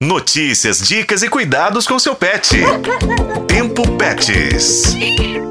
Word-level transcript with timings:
Notícias, 0.00 0.78
dicas 0.86 1.24
e 1.24 1.28
cuidados 1.28 1.84
com 1.84 1.98
seu 1.98 2.14
pet. 2.14 2.56
Tempo 3.48 3.82
Pets. 3.96 4.94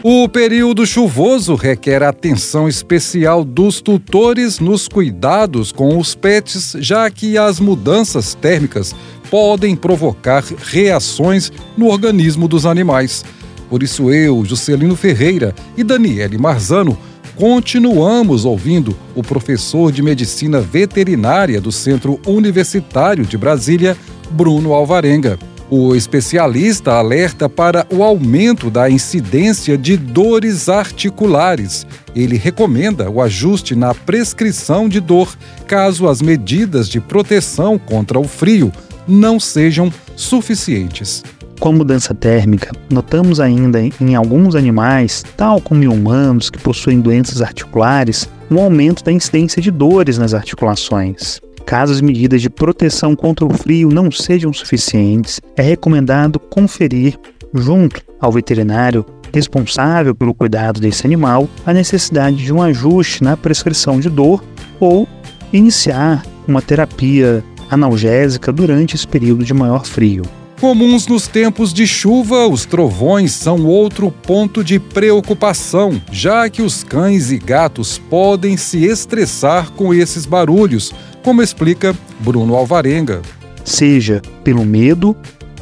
O 0.00 0.28
período 0.28 0.86
chuvoso 0.86 1.56
requer 1.56 2.04
atenção 2.04 2.68
especial 2.68 3.44
dos 3.44 3.80
tutores 3.80 4.60
nos 4.60 4.86
cuidados 4.86 5.72
com 5.72 5.98
os 5.98 6.14
pets, 6.14 6.76
já 6.78 7.10
que 7.10 7.36
as 7.36 7.58
mudanças 7.58 8.32
térmicas 8.36 8.94
podem 9.28 9.74
provocar 9.74 10.44
reações 10.56 11.50
no 11.76 11.88
organismo 11.88 12.46
dos 12.46 12.64
animais. 12.64 13.24
Por 13.68 13.82
isso, 13.82 14.08
eu, 14.08 14.44
Juscelino 14.44 14.94
Ferreira 14.94 15.52
e 15.76 15.82
Daniele 15.82 16.38
Marzano 16.38 16.96
continuamos 17.34 18.44
ouvindo 18.44 18.96
o 19.14 19.22
professor 19.22 19.90
de 19.90 20.00
medicina 20.00 20.60
veterinária 20.60 21.60
do 21.60 21.70
Centro 21.70 22.20
Universitário 22.26 23.24
de 23.24 23.36
Brasília, 23.36 23.96
Bruno 24.30 24.72
Alvarenga. 24.72 25.38
O 25.70 25.94
especialista 25.94 26.92
alerta 26.92 27.46
para 27.48 27.86
o 27.92 28.02
aumento 28.02 28.70
da 28.70 28.88
incidência 28.88 29.76
de 29.76 29.98
dores 29.98 30.68
articulares. 30.68 31.86
Ele 32.16 32.38
recomenda 32.38 33.10
o 33.10 33.20
ajuste 33.20 33.74
na 33.74 33.94
prescrição 33.94 34.88
de 34.88 34.98
dor 34.98 35.36
caso 35.66 36.08
as 36.08 36.22
medidas 36.22 36.88
de 36.88 37.00
proteção 37.00 37.78
contra 37.78 38.18
o 38.18 38.24
frio 38.24 38.72
não 39.06 39.38
sejam 39.38 39.92
suficientes. 40.16 41.22
Com 41.60 41.70
a 41.70 41.72
mudança 41.72 42.14
térmica, 42.14 42.70
notamos 42.88 43.40
ainda 43.40 43.80
em 44.00 44.14
alguns 44.14 44.54
animais, 44.54 45.24
tal 45.36 45.60
como 45.60 45.82
em 45.82 45.88
humanos 45.88 46.50
que 46.50 46.58
possuem 46.58 47.00
doenças 47.00 47.42
articulares, 47.42 48.28
um 48.48 48.60
aumento 48.60 49.02
da 49.02 49.10
incidência 49.10 49.60
de 49.60 49.70
dores 49.70 50.18
nas 50.18 50.34
articulações. 50.34 51.40
Caso 51.68 51.92
as 51.92 52.00
medidas 52.00 52.40
de 52.40 52.48
proteção 52.48 53.14
contra 53.14 53.44
o 53.44 53.52
frio 53.52 53.90
não 53.90 54.10
sejam 54.10 54.50
suficientes, 54.54 55.38
é 55.54 55.60
recomendado 55.60 56.40
conferir, 56.40 57.18
junto 57.52 58.00
ao 58.18 58.32
veterinário 58.32 59.04
responsável 59.34 60.14
pelo 60.14 60.32
cuidado 60.32 60.80
desse 60.80 61.06
animal, 61.06 61.46
a 61.66 61.74
necessidade 61.74 62.38
de 62.38 62.50
um 62.50 62.62
ajuste 62.62 63.22
na 63.22 63.36
prescrição 63.36 64.00
de 64.00 64.08
dor 64.08 64.42
ou 64.80 65.06
iniciar 65.52 66.24
uma 66.46 66.62
terapia 66.62 67.44
analgésica 67.70 68.50
durante 68.50 68.96
esse 68.96 69.06
período 69.06 69.44
de 69.44 69.52
maior 69.52 69.84
frio. 69.84 70.22
Comuns 70.58 71.06
nos 71.06 71.28
tempos 71.28 71.72
de 71.72 71.86
chuva, 71.86 72.48
os 72.48 72.64
trovões 72.64 73.30
são 73.30 73.64
outro 73.64 74.10
ponto 74.10 74.64
de 74.64 74.80
preocupação, 74.80 76.02
já 76.10 76.48
que 76.48 76.62
os 76.62 76.82
cães 76.82 77.30
e 77.30 77.38
gatos 77.38 77.98
podem 78.10 78.56
se 78.56 78.84
estressar 78.84 79.70
com 79.70 79.94
esses 79.94 80.26
barulhos, 80.26 80.92
como 81.22 81.42
explica 81.42 81.94
Bruno 82.20 82.54
Alvarenga. 82.54 83.20
Seja 83.64 84.22
pelo 84.42 84.64
medo 84.64 85.16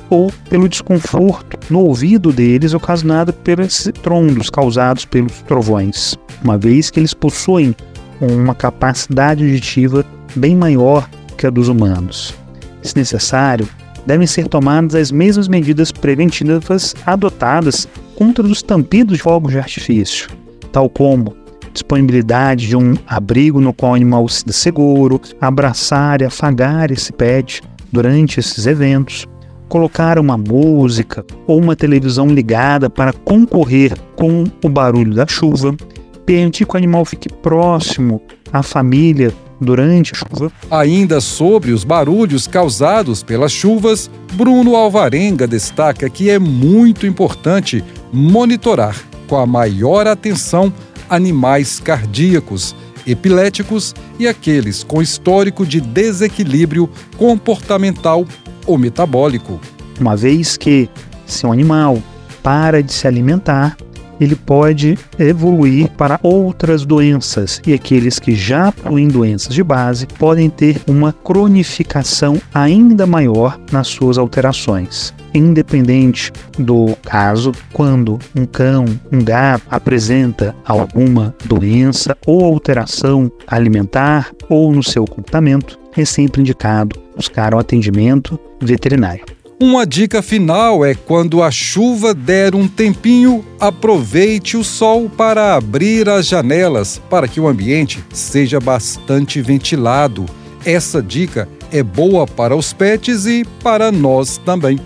ou 0.08 0.32
pelo 0.48 0.68
desconforto 0.68 1.58
no 1.68 1.80
ouvido 1.80 2.32
deles 2.32 2.74
ocasionado 2.74 3.32
pelos 3.32 3.90
trondos 4.02 4.48
causados 4.48 5.04
pelos 5.04 5.42
trovões, 5.42 6.16
uma 6.42 6.56
vez 6.56 6.90
que 6.90 7.00
eles 7.00 7.12
possuem 7.12 7.74
uma 8.20 8.54
capacidade 8.54 9.44
auditiva 9.44 10.04
bem 10.34 10.56
maior 10.56 11.08
que 11.36 11.46
a 11.46 11.50
dos 11.50 11.68
humanos. 11.68 12.34
Se 12.82 12.96
necessário, 12.96 13.68
devem 14.06 14.26
ser 14.26 14.46
tomadas 14.46 14.94
as 14.94 15.10
mesmas 15.10 15.48
medidas 15.48 15.90
preventivas 15.90 16.94
adotadas 17.04 17.88
contra 18.14 18.46
os 18.46 18.62
tampidos 18.62 19.16
de 19.16 19.22
fogos 19.22 19.52
de 19.52 19.58
artifício, 19.58 20.30
tal 20.70 20.88
como 20.88 21.36
disponibilidade 21.76 22.66
de 22.66 22.76
um 22.76 22.94
abrigo 23.06 23.60
no 23.60 23.72
qual 23.72 23.92
o 23.92 23.94
animal 23.94 24.28
se 24.28 24.44
seguro, 24.50 25.20
abraçar 25.40 26.22
e 26.22 26.24
afagar 26.24 26.90
esse 26.90 27.12
pet 27.12 27.62
durante 27.92 28.40
esses 28.40 28.66
eventos, 28.66 29.26
colocar 29.68 30.18
uma 30.18 30.36
música 30.36 31.24
ou 31.46 31.60
uma 31.60 31.76
televisão 31.76 32.28
ligada 32.28 32.88
para 32.88 33.12
concorrer 33.12 33.94
com 34.16 34.44
o 34.64 34.68
barulho 34.68 35.14
da 35.14 35.26
chuva, 35.26 35.76
permitir 36.24 36.66
que 36.66 36.74
o 36.74 36.78
animal 36.78 37.04
fique 37.04 37.28
próximo 37.28 38.20
à 38.52 38.62
família 38.62 39.32
durante 39.60 40.12
a 40.14 40.16
chuva. 40.16 40.52
Ainda 40.70 41.20
sobre 41.20 41.72
os 41.72 41.84
barulhos 41.84 42.46
causados 42.46 43.22
pelas 43.22 43.52
chuvas, 43.52 44.10
Bruno 44.32 44.76
Alvarenga 44.76 45.46
destaca 45.46 46.08
que 46.08 46.30
é 46.30 46.38
muito 46.38 47.06
importante 47.06 47.84
monitorar 48.12 48.96
com 49.26 49.36
a 49.36 49.46
maior 49.46 50.06
atenção 50.06 50.72
animais 51.08 51.80
cardíacos, 51.80 52.74
epiléticos 53.06 53.94
e 54.18 54.26
aqueles 54.26 54.82
com 54.82 55.00
histórico 55.00 55.64
de 55.64 55.80
desequilíbrio 55.80 56.88
comportamental 57.16 58.26
ou 58.66 58.76
metabólico. 58.76 59.60
Uma 60.00 60.16
vez 60.16 60.56
que, 60.56 60.88
se 61.26 61.46
um 61.46 61.52
animal 61.52 62.02
para 62.42 62.82
de 62.82 62.92
se 62.92 63.06
alimentar, 63.06 63.76
ele 64.20 64.36
pode 64.36 64.98
evoluir 65.18 65.90
para 65.92 66.18
outras 66.22 66.84
doenças 66.84 67.60
e 67.66 67.72
aqueles 67.72 68.18
que 68.18 68.34
já 68.34 68.72
possuem 68.72 69.08
doenças 69.08 69.52
de 69.52 69.62
base 69.62 70.06
podem 70.18 70.48
ter 70.48 70.80
uma 70.86 71.12
cronificação 71.12 72.40
ainda 72.52 73.06
maior 73.06 73.58
nas 73.70 73.88
suas 73.88 74.18
alterações. 74.18 75.12
Independente 75.34 76.32
do 76.58 76.96
caso, 77.02 77.52
quando 77.72 78.18
um 78.34 78.46
cão, 78.46 78.86
um 79.12 79.22
gato 79.22 79.64
apresenta 79.70 80.54
alguma 80.64 81.34
doença 81.44 82.16
ou 82.26 82.44
alteração 82.44 83.30
alimentar 83.46 84.30
ou 84.48 84.72
no 84.72 84.82
seu 84.82 85.04
comportamento, 85.04 85.78
é 85.96 86.04
sempre 86.04 86.40
indicado 86.40 86.98
buscar 87.14 87.54
o 87.54 87.58
atendimento 87.58 88.38
veterinário. 88.60 89.35
Uma 89.58 89.86
dica 89.86 90.20
final 90.20 90.84
é 90.84 90.94
quando 90.94 91.42
a 91.42 91.50
chuva 91.50 92.12
der 92.12 92.54
um 92.54 92.68
tempinho, 92.68 93.42
aproveite 93.58 94.54
o 94.54 94.62
sol 94.62 95.08
para 95.08 95.54
abrir 95.54 96.10
as 96.10 96.26
janelas 96.26 97.00
para 97.08 97.26
que 97.26 97.40
o 97.40 97.48
ambiente 97.48 98.04
seja 98.12 98.60
bastante 98.60 99.40
ventilado. 99.40 100.26
Essa 100.62 101.02
dica 101.02 101.48
é 101.72 101.82
boa 101.82 102.26
para 102.26 102.54
os 102.54 102.74
pets 102.74 103.24
e 103.24 103.46
para 103.62 103.90
nós 103.90 104.36
também. 104.36 104.78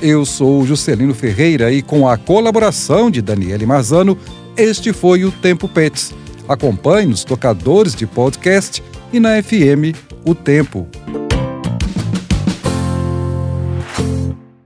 Eu 0.00 0.24
sou 0.24 0.64
Juscelino 0.64 1.14
Ferreira 1.14 1.72
e 1.72 1.82
com 1.82 2.08
a 2.08 2.16
colaboração 2.16 3.10
de 3.10 3.20
Daniele 3.20 3.66
Marzano, 3.66 4.16
este 4.56 4.92
foi 4.92 5.24
o 5.24 5.32
Tempo 5.32 5.66
Pets. 5.66 6.14
Acompanhe 6.48 7.08
nos 7.08 7.24
tocadores 7.24 7.92
de 7.92 8.06
podcast 8.06 8.80
e 9.12 9.18
na 9.18 9.42
FM 9.42 9.98
O 10.24 10.32
Tempo. 10.32 10.86